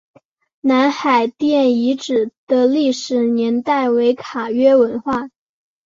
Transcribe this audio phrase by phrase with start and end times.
[0.61, 5.29] 南海殿遗址的历史年代为卡约文化。